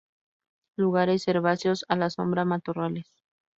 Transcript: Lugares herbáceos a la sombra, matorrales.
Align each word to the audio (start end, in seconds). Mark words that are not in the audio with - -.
Lugares 0.77 1.27
herbáceos 1.27 1.85
a 1.87 1.95
la 1.95 2.09
sombra, 2.09 2.43
matorrales. 2.43 3.05